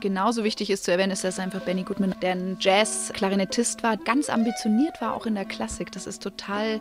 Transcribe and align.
Genauso 0.00 0.44
wichtig 0.44 0.70
ist 0.70 0.84
zu 0.84 0.92
erwähnen, 0.92 1.12
ist, 1.12 1.24
dass 1.24 1.38
einfach 1.38 1.60
Benny 1.60 1.82
Goodman, 1.82 2.14
der 2.22 2.32
ein 2.32 2.56
Jazz-Klarinettist 2.60 3.82
war, 3.82 3.96
ganz 3.96 4.30
ambitioniert 4.30 5.00
war, 5.00 5.14
auch 5.14 5.26
in 5.26 5.34
der 5.34 5.44
Klassik. 5.44 5.92
Das 5.92 6.06
ist 6.06 6.22
total 6.22 6.80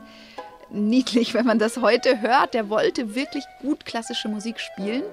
niedlich, 0.70 1.34
wenn 1.34 1.46
man 1.46 1.60
das 1.60 1.78
heute 1.78 2.22
hört. 2.22 2.54
Der 2.54 2.70
wollte 2.70 3.16
wirklich 3.16 3.44
gut 3.62 3.86
klassische 3.86 4.28
Musik 4.28 4.60
spielen 4.60 5.04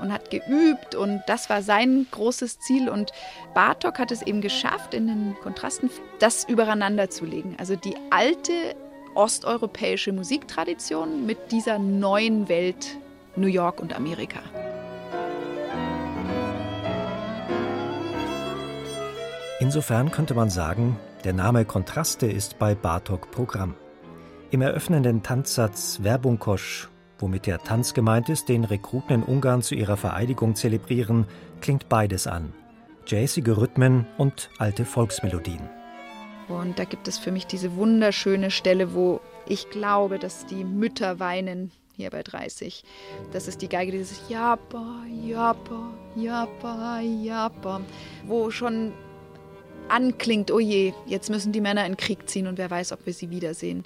und 0.00 0.12
hat 0.12 0.30
geübt 0.30 0.94
und 0.94 1.22
das 1.26 1.50
war 1.50 1.62
sein 1.62 2.06
großes 2.10 2.60
Ziel. 2.60 2.88
Und 2.88 3.12
Bartok 3.54 3.98
hat 3.98 4.10
es 4.10 4.22
eben 4.22 4.40
geschafft, 4.40 4.94
in 4.94 5.06
den 5.06 5.36
Kontrasten 5.42 5.90
das 6.18 6.44
übereinander 6.44 7.10
zu 7.10 7.24
legen. 7.24 7.56
Also 7.58 7.76
die 7.76 7.96
alte 8.10 8.52
osteuropäische 9.14 10.12
Musiktradition 10.12 11.26
mit 11.26 11.50
dieser 11.50 11.78
neuen 11.78 12.48
Welt 12.48 12.96
New 13.36 13.48
York 13.48 13.80
und 13.80 13.94
Amerika. 13.94 14.40
Insofern 19.68 20.10
könnte 20.10 20.32
man 20.32 20.48
sagen, 20.48 20.98
der 21.24 21.34
Name 21.34 21.66
Kontraste 21.66 22.24
ist 22.26 22.58
bei 22.58 22.74
Bartok 22.74 23.30
Programm. 23.30 23.74
Im 24.50 24.62
eröffnenden 24.62 25.22
Tanzsatz 25.22 26.02
Werbungkosch, 26.02 26.88
womit 27.18 27.44
der 27.44 27.58
Tanz 27.58 27.92
gemeint 27.92 28.30
ist, 28.30 28.48
den 28.48 28.64
Rekruten 28.64 29.16
in 29.16 29.22
Ungarn 29.22 29.60
zu 29.60 29.74
ihrer 29.74 29.98
Vereidigung 29.98 30.54
zelebrieren, 30.54 31.26
klingt 31.60 31.90
beides 31.90 32.26
an. 32.26 32.54
Jazzige 33.06 33.58
Rhythmen 33.58 34.06
und 34.16 34.48
alte 34.56 34.86
Volksmelodien. 34.86 35.68
Und 36.48 36.78
da 36.78 36.84
gibt 36.84 37.06
es 37.06 37.18
für 37.18 37.30
mich 37.30 37.46
diese 37.46 37.76
wunderschöne 37.76 38.50
Stelle, 38.50 38.94
wo 38.94 39.20
ich 39.46 39.68
glaube, 39.68 40.18
dass 40.18 40.46
die 40.46 40.64
Mütter 40.64 41.20
weinen, 41.20 41.72
hier 41.94 42.08
bei 42.08 42.22
30. 42.22 42.84
Das 43.32 43.48
ist 43.48 43.60
die 43.60 43.68
Geige, 43.68 43.92
dieses 43.92 44.30
Japa, 44.30 45.02
Japa, 45.26 45.92
Japa, 46.16 47.00
Japa, 47.00 47.82
wo 48.24 48.50
schon 48.50 48.94
anklingt, 49.90 50.50
oh 50.50 50.58
je, 50.58 50.92
jetzt 51.06 51.30
müssen 51.30 51.52
die 51.52 51.60
Männer 51.60 51.86
in 51.86 51.96
Krieg 51.96 52.28
ziehen 52.28 52.46
und 52.46 52.58
wer 52.58 52.70
weiß, 52.70 52.92
ob 52.92 53.06
wir 53.06 53.12
sie 53.12 53.30
wiedersehen. 53.30 53.84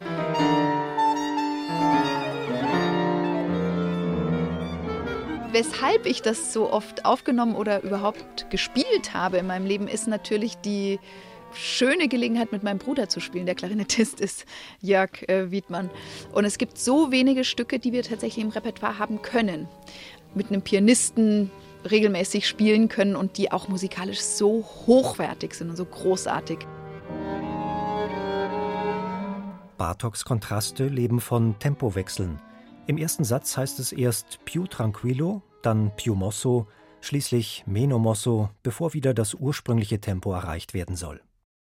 Weshalb 5.52 6.06
ich 6.06 6.22
das 6.22 6.52
so 6.52 6.72
oft 6.72 7.04
aufgenommen 7.04 7.54
oder 7.54 7.82
überhaupt 7.82 8.48
gespielt 8.50 9.12
habe 9.12 9.36
in 9.36 9.46
meinem 9.46 9.66
Leben, 9.66 9.86
ist 9.86 10.08
natürlich 10.08 10.56
die 10.56 10.98
schöne 11.54 12.08
Gelegenheit, 12.08 12.52
mit 12.52 12.62
meinem 12.62 12.78
Bruder 12.78 13.08
zu 13.08 13.20
spielen. 13.20 13.46
Der 13.46 13.54
Klarinettist 13.54 14.20
ist 14.20 14.46
Jörg 14.80 15.28
äh, 15.28 15.50
Wiedmann. 15.50 15.90
Und 16.32 16.44
es 16.44 16.58
gibt 16.58 16.78
so 16.78 17.10
wenige 17.10 17.44
Stücke, 17.44 17.78
die 17.78 17.92
wir 17.92 18.02
tatsächlich 18.02 18.42
im 18.42 18.50
Repertoire 18.50 18.98
haben 18.98 19.22
können. 19.22 19.68
Mit 20.34 20.48
einem 20.48 20.62
Pianisten 20.62 21.50
regelmäßig 21.90 22.46
spielen 22.46 22.88
können 22.88 23.16
und 23.16 23.38
die 23.38 23.52
auch 23.52 23.68
musikalisch 23.68 24.20
so 24.20 24.64
hochwertig 24.86 25.54
sind 25.54 25.70
und 25.70 25.76
so 25.76 25.84
großartig. 25.84 26.58
Bartoks 29.78 30.24
Kontraste 30.24 30.86
leben 30.86 31.20
von 31.20 31.58
Tempowechseln. 31.58 32.40
Im 32.86 32.98
ersten 32.98 33.24
Satz 33.24 33.56
heißt 33.56 33.78
es 33.80 33.92
erst 33.92 34.44
più 34.44 34.66
tranquillo, 34.66 35.42
dann 35.62 35.92
più 35.96 36.14
mosso, 36.14 36.66
schließlich 37.00 37.64
meno 37.66 37.98
mosso, 37.98 38.50
bevor 38.62 38.94
wieder 38.94 39.14
das 39.14 39.34
ursprüngliche 39.34 40.00
Tempo 40.00 40.32
erreicht 40.32 40.74
werden 40.74 40.96
soll. 40.96 41.20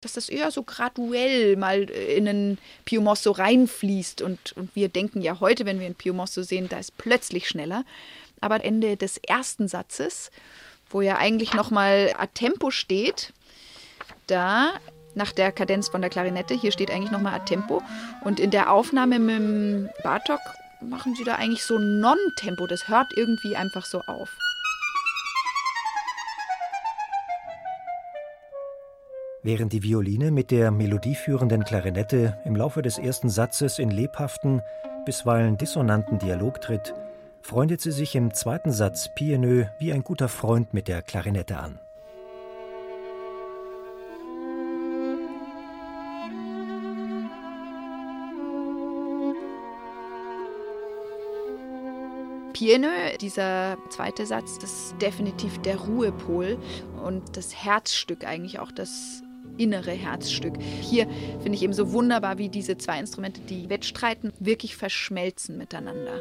Dass 0.01 0.13
das 0.13 0.29
eher 0.29 0.51
so 0.51 0.63
graduell 0.63 1.55
mal 1.57 1.83
in 1.83 2.27
ein 2.27 2.57
Più 2.85 3.01
mosso 3.01 3.31
reinfließt 3.31 4.21
und, 4.21 4.53
und 4.53 4.75
wir 4.75 4.89
denken 4.89 5.21
ja 5.21 5.39
heute, 5.39 5.65
wenn 5.65 5.79
wir 5.79 5.87
ein 5.87 5.95
Più 5.95 6.13
mosso 6.13 6.43
sehen, 6.43 6.69
da 6.69 6.77
ist 6.77 6.97
plötzlich 6.97 7.47
schneller 7.47 7.83
aber 8.41 8.63
Ende 8.63 8.97
des 8.97 9.17
ersten 9.17 9.67
Satzes, 9.67 10.31
wo 10.89 11.01
ja 11.01 11.17
eigentlich 11.17 11.53
nochmal 11.53 12.13
a 12.17 12.27
tempo 12.27 12.71
steht, 12.71 13.33
da 14.27 14.73
nach 15.15 15.31
der 15.31 15.51
Kadenz 15.51 15.89
von 15.89 16.01
der 16.01 16.09
Klarinette, 16.09 16.53
hier 16.53 16.71
steht 16.71 16.91
eigentlich 16.91 17.11
nochmal 17.11 17.33
a 17.33 17.39
tempo 17.39 17.81
und 18.23 18.39
in 18.39 18.51
der 18.51 18.71
Aufnahme 18.71 19.19
mit 19.19 19.37
dem 19.37 19.89
Bartok 20.03 20.39
machen 20.81 21.15
sie 21.15 21.23
da 21.23 21.35
eigentlich 21.35 21.63
so 21.63 21.79
Non-Tempo, 21.79 22.67
das 22.67 22.87
hört 22.87 23.07
irgendwie 23.15 23.55
einfach 23.55 23.85
so 23.85 23.99
auf. 24.01 24.29
Während 29.43 29.71
die 29.71 29.81
Violine 29.81 30.31
mit 30.31 30.51
der 30.51 30.71
melodieführenden 30.71 31.63
Klarinette 31.63 32.37
im 32.43 32.55
Laufe 32.55 32.81
des 32.81 32.97
ersten 32.97 33.29
Satzes 33.29 33.79
in 33.79 33.89
lebhaften, 33.89 34.61
bisweilen 35.05 35.57
dissonanten 35.57 36.19
Dialog 36.19 36.59
tritt, 36.59 36.93
freundet 37.47 37.79
sie 37.79 37.93
sich 37.93 38.13
im 38.13 38.33
zweiten 38.33 38.73
Satz 38.73 39.07
pieneux 39.15 39.67
wie 39.79 39.93
ein 39.93 40.03
guter 40.03 40.27
Freund 40.27 40.73
mit 40.73 40.89
der 40.89 41.01
Klarinette 41.01 41.57
an. 41.57 41.79
Pieneux, 52.51 53.17
dieser 53.21 53.77
zweite 53.91 54.25
Satz, 54.25 54.59
das 54.59 54.69
ist 54.69 55.01
definitiv 55.01 55.57
der 55.61 55.77
Ruhepol 55.77 56.57
und 57.05 57.37
das 57.37 57.55
Herzstück 57.55 58.27
eigentlich 58.27 58.59
auch 58.59 58.73
das 58.73 59.23
innere 59.57 59.91
Herzstück. 59.91 60.61
Hier 60.81 61.07
finde 61.39 61.53
ich 61.53 61.63
eben 61.63 61.71
so 61.71 61.93
wunderbar, 61.93 62.39
wie 62.39 62.49
diese 62.49 62.77
zwei 62.77 62.99
Instrumente, 62.99 63.39
die 63.39 63.69
wettstreiten, 63.69 64.33
wirklich 64.37 64.75
verschmelzen 64.75 65.57
miteinander. 65.57 66.19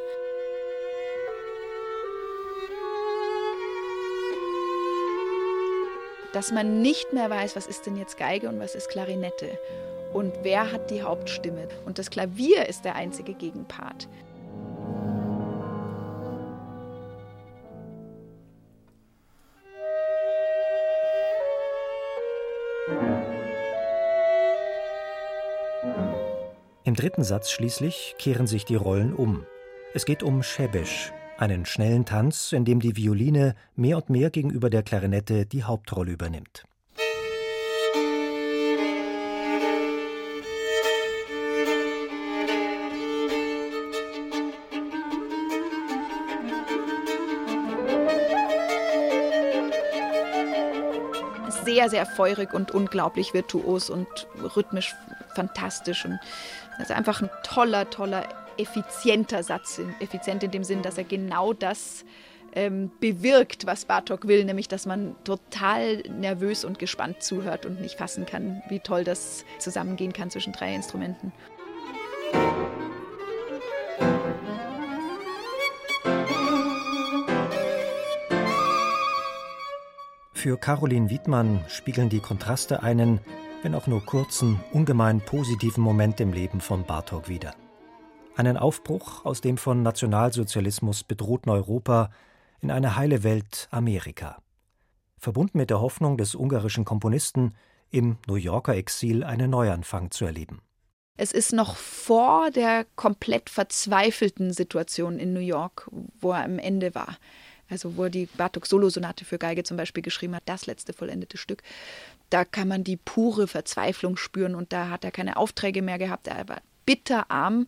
Dass 6.36 6.52
man 6.52 6.82
nicht 6.82 7.14
mehr 7.14 7.30
weiß, 7.30 7.56
was 7.56 7.66
ist 7.66 7.86
denn 7.86 7.96
jetzt 7.96 8.18
Geige 8.18 8.50
und 8.50 8.60
was 8.60 8.74
ist 8.74 8.90
Klarinette 8.90 9.58
und 10.12 10.34
wer 10.42 10.70
hat 10.70 10.90
die 10.90 11.00
Hauptstimme. 11.00 11.66
Und 11.86 11.98
das 11.98 12.10
Klavier 12.10 12.68
ist 12.68 12.84
der 12.84 12.94
einzige 12.94 13.32
Gegenpart. 13.32 14.06
Im 26.84 26.94
dritten 26.94 27.24
Satz 27.24 27.50
schließlich 27.50 28.16
kehren 28.18 28.46
sich 28.46 28.66
die 28.66 28.76
Rollen 28.76 29.14
um. 29.14 29.46
Es 29.94 30.04
geht 30.04 30.22
um 30.22 30.42
Schebesch, 30.42 31.14
einen 31.38 31.66
schnellen 31.66 32.04
Tanz, 32.04 32.52
in 32.52 32.64
dem 32.64 32.80
die 32.80 32.96
Violine 32.96 33.54
mehr 33.74 33.96
und 33.98 34.10
mehr 34.10 34.30
gegenüber 34.30 34.70
der 34.70 34.82
Klarinette 34.82 35.46
die 35.46 35.64
Hauptrolle 35.64 36.12
übernimmt. 36.12 36.64
Sehr, 51.64 51.90
sehr 51.90 52.06
feurig 52.06 52.54
und 52.54 52.70
unglaublich 52.70 53.34
virtuos 53.34 53.90
und 53.90 54.06
rhythmisch 54.56 54.94
fantastisch. 55.34 56.04
Und 56.06 56.18
ist 56.80 56.92
einfach 56.92 57.20
ein 57.20 57.30
toller, 57.42 57.90
toller 57.90 58.24
effizienter 58.58 59.42
Satz. 59.42 59.80
Effizient 60.00 60.42
in 60.42 60.50
dem 60.50 60.64
Sinn, 60.64 60.82
dass 60.82 60.98
er 60.98 61.04
genau 61.04 61.52
das 61.52 62.04
ähm, 62.56 62.90
bewirkt, 63.00 63.66
was 63.66 63.84
Bartok 63.84 64.26
will, 64.26 64.44
nämlich 64.44 64.66
dass 64.66 64.86
man 64.86 65.14
total 65.24 65.98
nervös 66.08 66.64
und 66.64 66.78
gespannt 66.78 67.22
zuhört 67.22 67.66
und 67.66 67.80
nicht 67.80 67.98
fassen 67.98 68.26
kann, 68.26 68.62
wie 68.68 68.80
toll 68.80 69.04
das 69.04 69.44
zusammengehen 69.58 70.12
kann 70.12 70.30
zwischen 70.30 70.52
drei 70.52 70.74
Instrumenten. 70.74 71.32
Für 80.32 80.56
Caroline 80.58 81.10
Wiedmann 81.10 81.64
spiegeln 81.68 82.08
die 82.08 82.20
Kontraste 82.20 82.82
einen, 82.82 83.20
wenn 83.62 83.74
auch 83.74 83.86
nur 83.86 84.04
kurzen, 84.04 84.60
ungemein 84.72 85.20
positiven 85.20 85.82
Moment 85.82 86.20
im 86.20 86.32
Leben 86.32 86.60
von 86.60 86.84
Bartok 86.84 87.28
wieder. 87.28 87.54
Einen 88.36 88.58
Aufbruch 88.58 89.24
aus 89.24 89.40
dem 89.40 89.56
von 89.56 89.82
Nationalsozialismus 89.82 91.04
bedrohten 91.04 91.48
Europa 91.48 92.10
in 92.60 92.70
eine 92.70 92.94
heile 92.94 93.22
Welt 93.22 93.66
Amerika. 93.70 94.42
Verbunden 95.16 95.56
mit 95.56 95.70
der 95.70 95.80
Hoffnung 95.80 96.18
des 96.18 96.34
ungarischen 96.34 96.84
Komponisten, 96.84 97.54
im 97.90 98.18
New 98.26 98.34
Yorker 98.34 98.74
Exil 98.74 99.24
einen 99.24 99.48
Neuanfang 99.48 100.10
zu 100.10 100.26
erleben. 100.26 100.60
Es 101.16 101.32
ist 101.32 101.54
noch 101.54 101.76
vor 101.76 102.50
der 102.50 102.84
komplett 102.94 103.48
verzweifelten 103.48 104.52
Situation 104.52 105.18
in 105.18 105.32
New 105.32 105.40
York, 105.40 105.88
wo 106.20 106.32
er 106.32 106.44
am 106.44 106.58
Ende 106.58 106.94
war. 106.94 107.16
Also 107.70 107.96
wo 107.96 108.04
er 108.04 108.10
die 108.10 108.26
Bartok-Solosonate 108.26 109.24
für 109.24 109.38
Geige 109.38 109.64
zum 109.64 109.78
Beispiel 109.78 110.02
geschrieben 110.02 110.36
hat, 110.36 110.42
das 110.44 110.66
letzte 110.66 110.92
vollendete 110.92 111.38
Stück. 111.38 111.62
Da 112.28 112.44
kann 112.44 112.68
man 112.68 112.84
die 112.84 112.98
pure 112.98 113.46
Verzweiflung 113.48 114.18
spüren 114.18 114.54
und 114.54 114.74
da 114.74 114.90
hat 114.90 115.06
er 115.06 115.10
keine 115.10 115.38
Aufträge 115.38 115.80
mehr 115.80 115.96
gehabt. 115.96 116.26
Er 116.26 116.46
war 116.50 116.60
bitterarm 116.84 117.66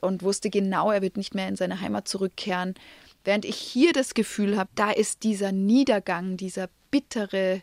und 0.00 0.22
wusste 0.22 0.50
genau, 0.50 0.90
er 0.90 1.02
wird 1.02 1.16
nicht 1.16 1.34
mehr 1.34 1.48
in 1.48 1.56
seine 1.56 1.80
Heimat 1.80 2.08
zurückkehren. 2.08 2.74
Während 3.24 3.44
ich 3.44 3.56
hier 3.56 3.92
das 3.92 4.14
Gefühl 4.14 4.56
habe, 4.56 4.70
da 4.74 4.90
ist 4.90 5.22
dieser 5.22 5.52
Niedergang, 5.52 6.36
dieser 6.36 6.68
bittere, 6.90 7.62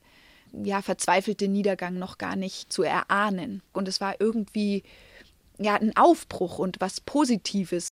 ja, 0.51 0.81
verzweifelte 0.81 1.47
Niedergang 1.47 1.99
noch 1.99 2.17
gar 2.17 2.35
nicht 2.35 2.73
zu 2.73 2.83
erahnen. 2.83 3.61
Und 3.73 3.87
es 3.87 4.01
war 4.01 4.15
irgendwie 4.19 4.83
ja, 5.59 5.75
ein 5.75 5.95
Aufbruch 5.95 6.57
und 6.57 6.77
was 6.79 6.99
Positives. 6.99 7.87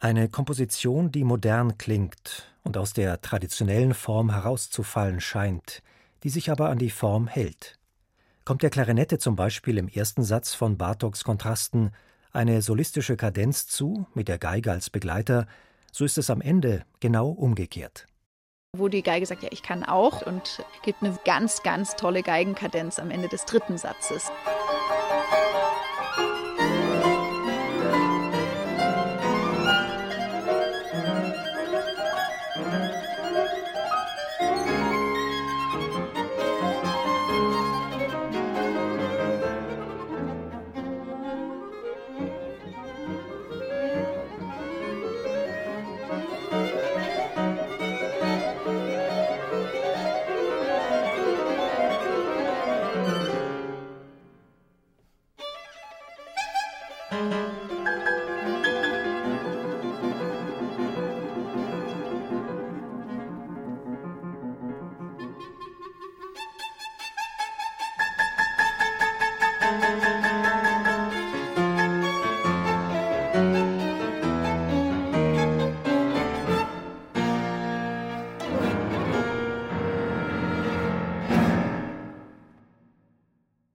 Eine 0.00 0.28
Komposition, 0.28 1.10
die 1.10 1.24
modern 1.24 1.78
klingt 1.78 2.54
und 2.62 2.76
aus 2.76 2.92
der 2.92 3.20
traditionellen 3.22 3.94
Form 3.94 4.30
herauszufallen 4.30 5.20
scheint, 5.20 5.82
die 6.22 6.28
sich 6.28 6.50
aber 6.50 6.68
an 6.68 6.78
die 6.78 6.90
Form 6.90 7.26
hält. 7.26 7.78
Kommt 8.44 8.62
der 8.62 8.70
Klarinette 8.70 9.18
zum 9.18 9.36
Beispiel 9.36 9.78
im 9.78 9.88
ersten 9.88 10.22
Satz 10.22 10.52
von 10.52 10.76
Bartoks 10.76 11.24
Kontrasten 11.24 11.92
eine 12.34 12.62
solistische 12.62 13.16
Kadenz 13.16 13.66
zu, 13.66 14.06
mit 14.14 14.28
der 14.28 14.38
Geige 14.38 14.72
als 14.72 14.90
Begleiter, 14.90 15.46
so 15.92 16.04
ist 16.04 16.18
es 16.18 16.30
am 16.30 16.40
Ende 16.40 16.84
genau 17.00 17.28
umgekehrt. 17.28 18.06
Wo 18.76 18.88
die 18.88 19.02
Geige 19.02 19.24
sagt, 19.24 19.44
ja, 19.44 19.50
ich 19.52 19.62
kann 19.62 19.84
auch 19.84 20.26
und 20.26 20.64
gibt 20.82 21.02
eine 21.02 21.16
ganz, 21.24 21.62
ganz 21.62 21.94
tolle 21.94 22.22
Geigenkadenz 22.22 22.98
am 22.98 23.10
Ende 23.12 23.28
des 23.28 23.44
dritten 23.44 23.78
Satzes. 23.78 24.32